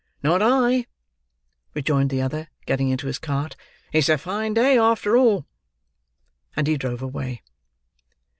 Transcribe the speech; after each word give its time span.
"Not 0.23 0.41
I!" 0.41 0.87
rejoined 1.75 2.09
the 2.09 2.23
other, 2.23 2.49
getting 2.65 2.89
into 2.89 3.05
his 3.05 3.19
cart. 3.19 3.55
"It's 3.93 4.09
a 4.09 4.17
fine 4.17 4.55
day, 4.55 4.75
after 4.75 5.15
all." 5.15 5.45
And 6.55 6.65
he 6.65 6.75
drove 6.75 7.03
away. 7.03 7.43